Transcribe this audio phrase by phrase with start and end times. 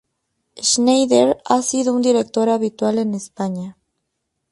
[0.63, 3.77] Schneider ha sido un director habitual en España.